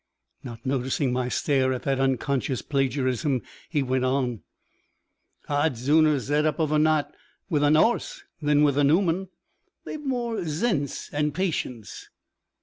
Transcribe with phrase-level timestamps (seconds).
[0.43, 4.41] Not noticing my stare at that unconscious plagiarism, he went on,'
[5.47, 7.05] Ah'd zooner zet up of a naight
[7.51, 9.29] with an 'orse than with an 'uman
[9.85, 12.09] they've more zense, and patience.'